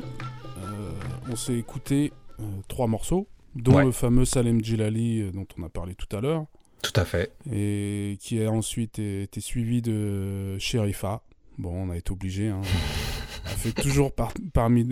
[0.58, 0.90] euh,
[1.30, 3.84] on s'est écouté euh, trois morceaux, dont Ouais.
[3.84, 6.44] le fameux Salem Djilali euh, dont on a parlé tout à l'heure.
[6.82, 7.32] Tout à fait.
[7.52, 11.22] Et qui a ensuite été suivi de Sherifa.
[11.58, 12.48] Bon, on a été obligé.
[12.48, 12.60] Hein.
[13.46, 14.86] Elle fait toujours par- parmi,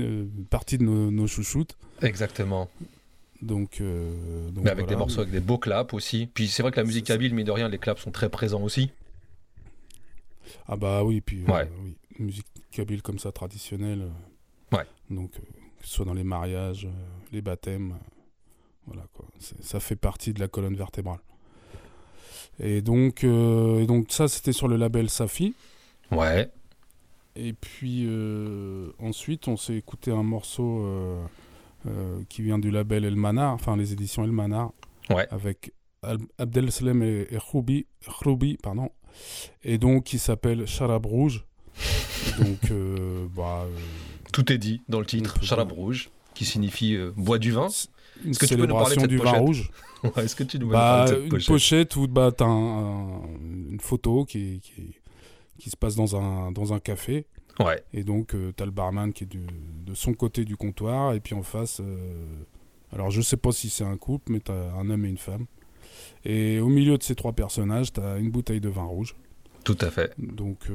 [0.50, 1.76] partie de nos, nos chouchoutes.
[2.02, 2.68] Exactement.
[3.40, 6.28] Donc, euh, donc Mais avec des morceaux avec des beaux claps aussi.
[6.34, 8.62] Puis c'est vrai que la musique kabyle, mine de rien, les claps sont très présents
[8.62, 8.90] aussi.
[10.66, 14.02] Ah bah oui, puis euh, oui, musique kabyle comme ça traditionnelle.
[14.02, 14.84] euh, Ouais.
[15.10, 15.40] Donc euh,
[15.80, 16.88] que ce soit dans les mariages,
[17.32, 17.94] les baptêmes,
[18.86, 19.26] voilà quoi.
[19.38, 21.20] Ça fait partie de la colonne vertébrale.
[22.58, 25.54] Et donc, et donc ça c'était sur le label Safi.
[26.10, 26.50] Ouais.
[27.36, 28.08] Et puis
[28.98, 30.84] ensuite on s'est écouté un morceau
[32.28, 34.72] qui vient du label El Manar, enfin les éditions El Manar,
[35.10, 35.28] Ouais.
[35.30, 35.72] avec
[36.38, 38.90] Abdel Salem et, et Khroubi, Khroubi, pardon,
[39.64, 41.44] et donc qui s'appelle Charab Rouge.
[42.38, 43.76] donc euh, bah, euh,
[44.32, 45.42] Tout est dit dans le titre.
[45.42, 47.68] Charab rouge, qui signifie euh, bois du vin.
[48.24, 49.70] une Est-ce que tu peux nous parler de célébration cette du vin rouge.
[50.16, 52.44] Ouais, Est-ce que tu nous Bah, parler de cette une pochette pochette, où bah, un-
[52.44, 53.22] un-
[53.70, 54.94] une photo qui, qui,
[55.58, 57.26] qui se passe dans un, dans un café.
[57.58, 57.82] Ouais.
[57.94, 59.46] Et donc, tu t'as le barman qui est du-
[59.86, 61.14] de son côté du comptoir.
[61.14, 61.96] Et puis en face, euh,
[62.92, 65.46] alors je sais pas si c'est un couple, mais t'as un homme et une femme.
[66.28, 69.14] Et au milieu de ces trois personnages, t'as une bouteille de vin rouge.
[69.64, 70.12] Tout à fait.
[70.18, 70.74] Donc, euh,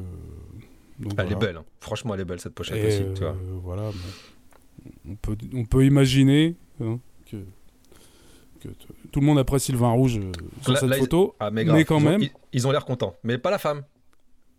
[0.97, 1.57] donc Elle est belle.
[1.57, 1.65] hein.
[1.81, 3.03] Franchement, elle est belle cette pochette Et, aussi.
[3.15, 3.31] tu vois.
[3.31, 4.91] euh, voilà, bon.
[5.11, 6.99] on, peut, on peut imaginer hein,
[7.29, 7.37] que,
[9.11, 10.31] tout le monde apprécie le vin rouge euh,
[10.61, 12.67] sur Là- cette là, ils- photo, Ah, mais, grave, quand ils ont- même, ils, ils
[12.67, 13.15] ont l'air contents.
[13.23, 13.83] Mais pas la femme.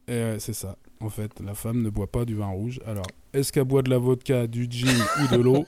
[0.08, 0.76] et, ouais, c'est ça.
[1.02, 2.80] En fait, la femme ne boit pas du vin rouge.
[2.86, 4.88] Alors, est-ce qu'elle boit de la vodka, du gin
[5.22, 5.66] ou de l'eau?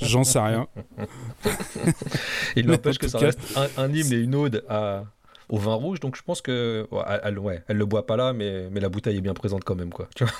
[0.00, 0.66] J'en sais rien.
[2.56, 5.04] Il n'empêche que ça cas- reste un, un hymne et une ode à-
[5.48, 6.00] au vin rouge.
[6.00, 8.88] Donc je pense que ouais, elle, ouais, elle le boit pas là, mais, mais la
[8.88, 10.08] bouteille est bien présente quand même, quoi.
[10.16, 10.32] Tu vois?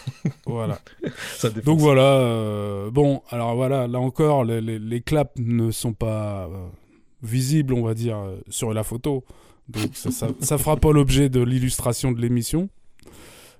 [0.46, 0.78] Voilà.
[1.36, 1.50] Ça.
[1.50, 2.02] Donc voilà.
[2.18, 6.66] euh, bon, alors voilà, là encore, les, les- les claps ne sont pas euh,
[7.22, 9.24] visibles, on va dire, euh, sur la photo.
[9.68, 12.68] Donc ça, ça, ça fera pas l'objet de l'illustration de l'émission.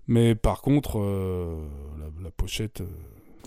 [0.08, 1.56] Mais par contre, euh,
[1.98, 2.80] la, la pochette.
[2.80, 2.86] euh,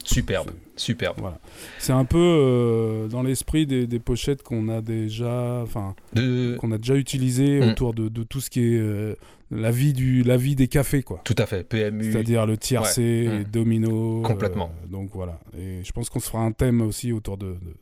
[0.03, 1.15] Superbe, superbe.
[1.19, 1.39] Voilà.
[1.79, 6.71] C'est un peu euh, dans l'esprit des, des pochettes qu'on a déjà, enfin, De- qu'on
[6.71, 7.69] a déjà utilisées Mm.
[7.71, 9.15] autour de, de tout ce qui est euh,
[9.49, 11.21] la vie du, la vie des cafés, quoi.
[11.23, 11.63] Tout à fait.
[11.63, 12.11] PMU.
[12.11, 13.37] C'est-à-dire le tiercé, Ouais.
[13.37, 13.51] les Mm.
[13.51, 14.23] dominos.
[14.27, 14.71] Complètement.
[14.83, 15.39] euh, donc voilà.
[15.57, 17.75] Et je pense qu'on se fera un thème aussi autour de, de,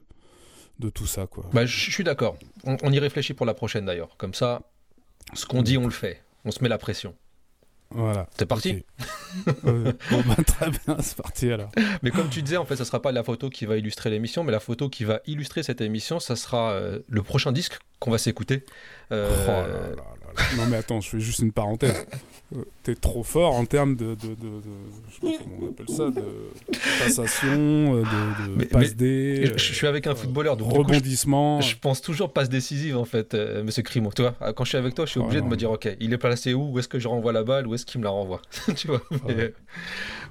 [0.79, 1.49] de tout ça, quoi.
[1.51, 2.37] Bah, je je suis d'accord.
[2.63, 4.15] On, on y réfléchit pour la prochaine d'ailleurs.
[4.17, 4.61] Comme ça,
[5.33, 6.21] ce qu'on dit, on le fait.
[6.45, 7.15] On se met la pression.
[7.93, 8.27] Voilà.
[8.37, 8.83] C'est parti
[9.65, 11.69] Euh, bon, bah, très bien, c'est parti alors.
[12.01, 14.43] Mais comme tu disais, en fait, ça sera pas la photo qui va illustrer l'émission,
[14.43, 18.11] mais la photo qui va illustrer cette émission, ça sera euh, le prochain disque qu'on
[18.11, 18.65] va s'écouter.
[19.11, 20.13] Euh, Oh là là.
[20.57, 22.05] Non mais attends, je fais juste une parenthèse.
[22.55, 24.61] Euh, T'es trop fort en termes de, de, de, de-
[25.09, 26.23] je sais pas comment on appelle ça, de
[27.03, 27.49] passation,
[27.95, 31.61] euh, de, Mais- passe je, je suis avec un footballeur, donc du coup, je- rebondissement.
[31.61, 34.11] Je, pense toujours passe décisive en fait, euh, Monsieur Crimo.
[34.15, 36.13] Tu vois, quand je suis avec toi, je suis obligé de me dire, ok, il
[36.13, 36.71] est placé où?
[36.73, 37.65] Où est-ce que je renvoie la balle?
[37.67, 38.41] Où est-ce qu'il me la renvoie?
[38.75, 39.01] Tu vois.
[39.27, 39.53] Mais,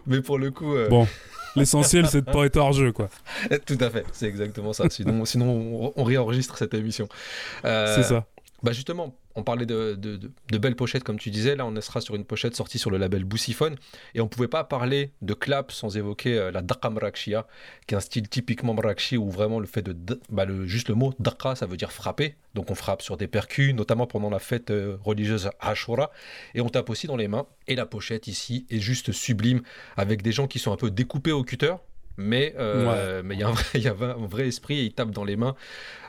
[0.07, 0.74] mais pour le coup.
[0.74, 1.09] euh, Bon,
[1.57, 3.09] l'essentiel c'est de pas être hors jeu quoi.
[3.66, 4.88] Tout à fait, c'est exactement ça.
[4.90, 7.09] Sinon, sinon on, on réenregistre cette émission.
[7.64, 8.26] Euh, C'est ça.
[8.62, 9.99] Bah justement, on parlait de,
[10.51, 11.57] belles pochettes, comme tu disais.
[11.57, 13.76] Là, on sera sur une pochette sortie sur le label Boussiphone.
[14.14, 17.47] Et on ne pouvait pas parler de clap sans évoquer euh, la Daqa Mrakshia,
[17.87, 20.20] qui est un style typiquement Mrakshi, où vraiment le fait de.
[20.30, 22.37] Bah, juste le mot Daqa, ça veut dire frapper.
[22.55, 26.11] Donc on frappe sur des percus, notamment pendant la fête euh, religieuse Ashura.
[26.55, 27.47] Et on tape aussi dans les mains.
[27.68, 29.62] Et la pochette ici est juste sublime,
[29.97, 31.74] avec des gens qui sont un peu découpés au cutter
[32.16, 35.54] mais euh, mais il y a, un vrai, esprit et il tape dans les mains.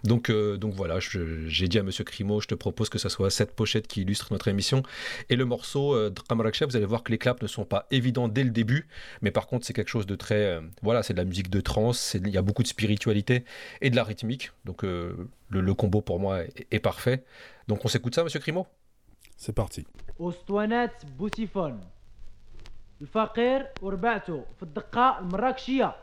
[0.03, 3.29] Donc, euh, donc voilà, j'ai dit à Monsieur Crimo, je te propose que ce soit
[3.29, 4.83] cette pochette qui illustre notre émission.
[5.29, 8.43] Et le morceau euh, vous allez voir que les claps ne sont pas évidents dès
[8.43, 8.87] le début,
[9.21, 10.45] mais par contre c'est quelque chose de très...
[10.45, 13.45] Euh, voilà, c'est de la musique de trance, il y a beaucoup de spiritualité
[13.81, 16.41] et de la rythmique, donc le, combo pour moi
[16.71, 17.23] est, parfait.
[17.67, 18.67] Donc on s'écoute ça, Monsieur Crimo?
[19.37, 19.85] C'est parti.
[23.01, 25.95] الفقير وربعته في الدقة المراكشية.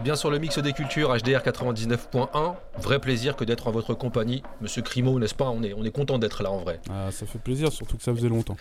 [0.00, 2.54] Bien sur le mix des cultures HDR 99.1.
[2.78, 4.42] Vrai plaisir que d'être en votre compagnie.
[4.60, 5.48] Monsieur Crimo, n'est-ce pas?
[5.50, 6.80] On est, on est content d'être là en vrai.
[6.90, 8.56] Ah, ça fait plaisir, surtout que ça faisait longtemps.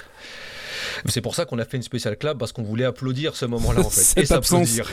[1.05, 3.81] C'est pour ça qu'on a fait une spéciale clap parce qu'on voulait applaudir ce moment-là
[3.81, 4.21] en fait.
[4.21, 4.89] Et s'applaudir.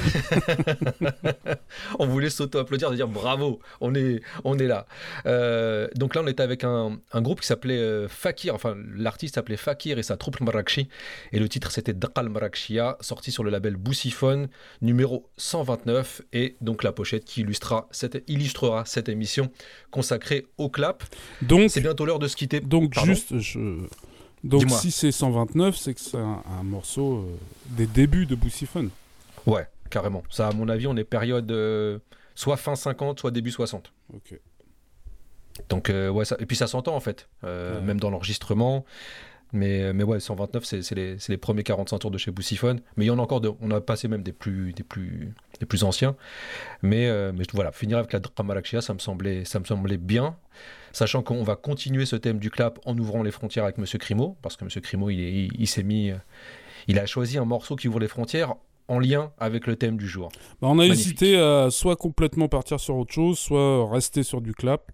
[1.99, 4.87] on voulait s'auto-applaudir, de dire bravo, on est, on est là.
[5.27, 9.35] Euh, donc là, on était avec un, un groupe qui s'appelait euh, Fakir, enfin l'artiste
[9.37, 10.89] s'appelait Fakir et sa troupe Marrakchi.
[11.33, 14.49] Et le titre c'était Daqal Marrakchia, sorti sur le label Boussiphone,
[14.83, 16.23] numéro 129.
[16.33, 19.51] Et donc la pochette qui illustrera cette, illustrera cette émission
[19.91, 21.03] consacrée au clap.
[21.43, 22.61] Donc, C'est bientôt l'heure de se quitter.
[22.61, 23.87] donc Pardon juste, je...
[24.47, 27.37] donc si c'est 129, c'est que c'est un, un morceau euh,
[27.71, 28.91] des débuts de Boussiphone.
[29.47, 30.23] Ouais, carrément.
[30.31, 31.99] Ça, à mon avis, on est période euh,
[32.35, 33.93] soit fin 50, soit début 60.
[34.15, 34.39] Ok.
[35.69, 36.37] Donc, euh, ouais, ça...
[36.39, 37.81] et puis ça s'entend en fait, Ouais.
[37.83, 38.85] même dans l'enregistrement.
[39.53, 42.81] Mais, mais ouais, 129, c'est les, les premiers 45 tours de chez Boussiphone.
[42.97, 43.51] Mais il y en a encore, de...
[43.61, 46.17] on a passé même des plus, des plus, des plus anciens.
[46.83, 50.37] Mais, mais voilà, finir avec la Dramalakshia, ça me semblait, ça me semblait bien.
[50.97, 54.39] Sachant qu'on va continuer ce thème du clap en ouvrant les frontières avec Monsieur Crimo,
[54.41, 56.17] parce que Monsieur Crimo, il, est- il, il s'est mis, euh,
[56.89, 58.55] il a choisi un morceau qui ouvre les frontières
[58.89, 60.31] en lien avec le thème du jour.
[60.63, 61.01] Bah, on a Magnifique.
[61.07, 64.91] hésité à soit complètement partir sur autre chose, soit rester sur du clap.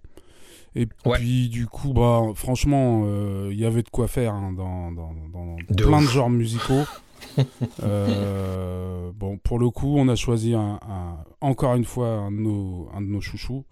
[0.75, 4.91] Et puis du coup, bah, franchement, euh, il y avait de quoi faire hein, dans,
[4.91, 6.07] dans- dans De plein ouf.
[6.07, 6.83] de genres musicaux.
[7.85, 12.37] Euh, bon, pour le coup, on a choisi un, un- encore une fois un de
[12.39, 13.65] nos, un de nos chouchous.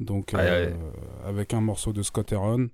[0.00, 0.72] Donc, euh,
[1.24, 2.68] avec un morceau de Scott Heron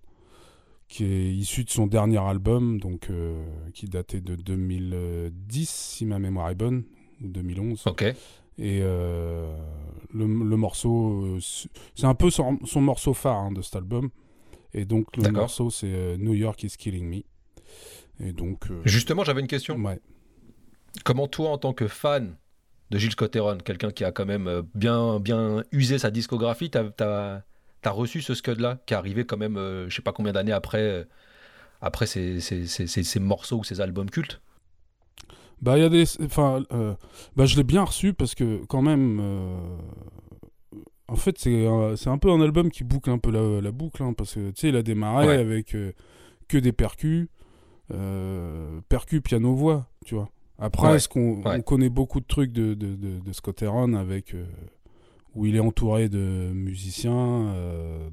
[0.88, 3.44] qui est issu de son dernier album, donc euh,
[3.74, 6.82] qui datait de 2010, si ma mémoire est bonne,
[7.22, 7.86] ou 2011.
[7.86, 8.02] Ok.
[8.02, 9.56] Et euh,
[10.12, 11.38] le, le morceau,
[11.94, 14.10] c'est un peu son, son morceau phare hein, de cet album.
[14.74, 17.22] Et donc le morceau, c'est New York is Killing Me.
[18.26, 18.66] Et donc.
[18.84, 19.76] Justement, j'avais une question.
[19.76, 20.00] Ouais.
[21.04, 22.36] Comment toi, en tant que fan
[22.90, 26.70] de Gilles Scott Heron, quelqu'un qui a quand même euh, bien, bien usé sa discographie,
[26.70, 27.42] t'as
[27.84, 30.52] as, reçu ce Scud-là, qui est arrivé quand même, euh, je sais pas combien d'années
[30.52, 31.04] après, euh,
[31.80, 34.40] après ces, ces- ces- ces- ces morceaux ou ces albums cultes?
[35.62, 36.04] Bah, il y a des.
[36.22, 36.94] Enfin, euh,
[37.36, 39.20] bah, je l'ai bien reçu parce que, quand même.
[41.06, 44.02] En fait, c'est un, peu un album qui boucle un peu la, la boucle.
[44.02, 45.36] hein, parce que, tu sais, il a démarré Ouais.
[45.38, 45.76] avec
[46.48, 47.28] que des percus.
[48.88, 50.30] Percus, piano, voix, tu vois.
[50.60, 51.62] Après, Ouais, est-ce qu'on ouais.
[51.62, 54.34] connaît beaucoup de trucs de, de, de, de Scott Heron avec.
[54.34, 54.44] euh,
[55.36, 57.14] où il est entouré de musiciens,
[57.54, 58.08] euh,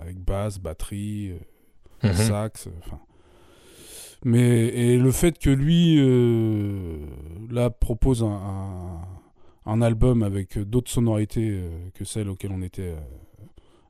[0.00, 1.32] avec basse, batterie,
[2.04, 2.14] euh, Mhm.
[2.14, 3.00] sax, enfin.
[4.24, 6.98] Mais et le fait que lui euh,
[7.50, 9.00] là propose un, un,
[9.66, 13.00] un album avec d'autres sonorités euh, que celles auxquelles on était euh,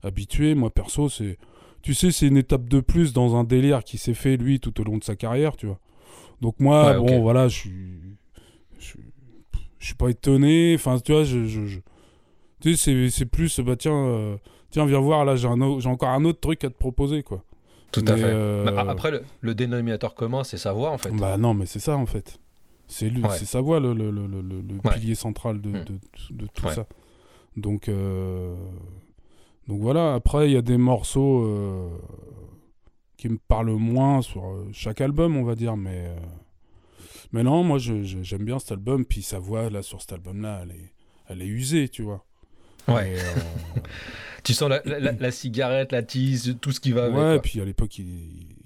[0.02, 1.36] habitué, moi perso c'est
[1.82, 4.80] tu sais c'est une étape de plus dans un délire qui s'est fait lui tout
[4.80, 5.78] au long de sa carrière, tu vois.
[6.44, 7.98] Donc moi Ouais, bon voilà, je suis
[8.78, 9.00] je suis-
[9.78, 11.80] je suis pas étonné, enfin tu vois je, je, je-
[12.60, 14.36] tu sais c'est c'est plus bah tiens euh,
[14.70, 17.42] tiens viens voir là j'ai encore un autre truc à te proposer quoi.
[17.92, 18.24] Tout à fait.
[18.24, 21.10] euh, Bah, Après, le, le dénominateur commun, c'est sa voix, en fait.
[21.12, 22.40] Bah non, mais c'est ça en fait.
[22.88, 23.30] C'est Ouais.
[23.38, 24.92] c'est sa voix le, le, Ouais.
[24.94, 25.84] pilier central de, Mm.
[25.84, 25.98] de,
[26.42, 26.86] de tout ça.
[27.56, 28.52] Donc, euh,
[29.68, 31.44] donc voilà, après il y a des morceaux
[33.24, 36.16] qui me parlent moins sur euh, chaque album, on va dire, mais, euh,
[37.32, 40.12] mais non, moi je- je- j'aime bien cet album, puis sa voix là sur cet
[40.12, 40.92] album-là, elle est,
[41.30, 42.22] elle est usée, tu vois.
[42.86, 43.16] Ouais.
[43.18, 43.80] Euh,
[44.42, 47.16] Tu sens la, la- cigarette, la tease, tout ce qui va avec.
[47.16, 47.38] ouais, quoi.
[47.38, 48.56] puis à l'époque il,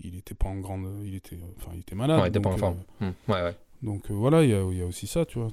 [0.00, 2.20] il était pas en grande, il était, enfin il était malade.
[2.20, 2.76] Ouais, il était pas en donc, forme.
[3.00, 3.32] euh, Hmm.
[3.32, 3.56] Ouais, ouais.
[3.82, 5.48] Donc euh, voilà, il y a, il y a aussi ça, tu vois.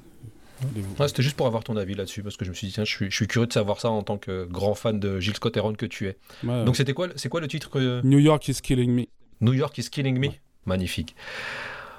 [0.99, 2.85] Ouais, C'était juste pour avoir ton avis là-dessus, parce que je me suis dit, tiens,
[2.85, 5.35] je suis, je suis curieux de savoir ça en tant que grand fan de Gilles
[5.35, 6.17] Scott Heron que tu es.
[6.43, 6.63] Ouais.
[6.65, 8.01] Donc c'était quoi, c'est quoi le titre que...
[8.03, 9.03] New York is killing me.
[9.41, 10.29] New York is killing me
[10.65, 11.15] Magnifique.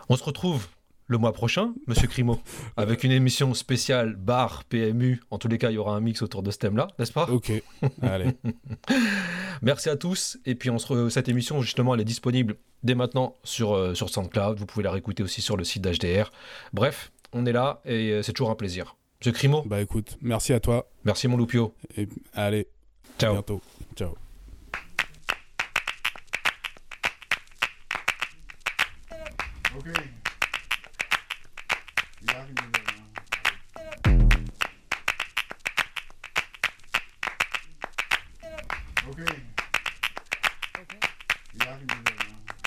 [0.08, 0.66] On se retrouve
[1.08, 2.40] le mois prochain, Monsieur Crimo,
[2.76, 5.20] avec une émission spéciale bar PMU.
[5.30, 7.28] En tous les cas, il y aura un mix autour de ce thème-là, n'est-ce pas?
[7.30, 7.52] Ok,
[8.02, 8.32] allez.
[9.62, 10.38] Merci à tous.
[10.46, 13.94] Et puis on se re- cette émission, justement, elle est disponible dès maintenant sur, euh,
[13.94, 14.58] sur SoundCloud.
[14.58, 16.30] Vous pouvez la réécouter aussi sur le site d'HDR.
[16.72, 18.96] Bref, on est là et euh, c'est toujours un plaisir.
[19.20, 20.88] Monsieur Crimo Bah écoute, merci à toi.
[21.04, 21.74] Merci mon loupio.
[21.96, 22.66] Et allez,
[23.18, 23.30] Ciao.
[23.30, 23.60] à bientôt.
[23.94, 24.14] Ciao.
[29.78, 29.92] Okay.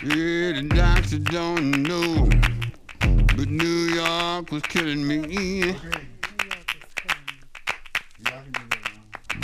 [0.02, 2.30] Yeah, the doctor don't know,
[3.40, 5.74] But New York was killing me.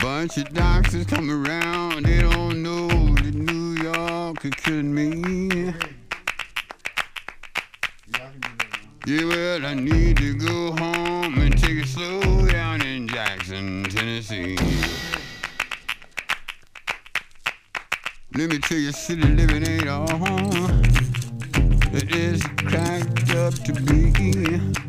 [0.01, 5.73] Bunch of doctors come around, they don't know that New York is killing me.
[9.07, 14.57] Yeah, well, I need to go home and take it slow down in Jackson, Tennessee.
[18.35, 20.17] Let me tell you, city living ain't all
[23.65, 24.84] to be.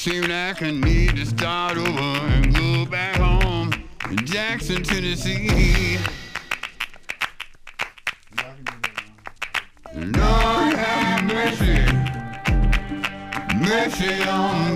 [0.00, 3.70] Seem like I need to start over and go back home
[4.08, 5.98] in Jackson, Tennessee.
[9.94, 11.84] Lord have mercy,
[13.58, 14.69] mercy on me.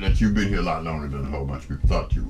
[0.00, 2.23] that you've been here a lot longer than a whole bunch of people thought you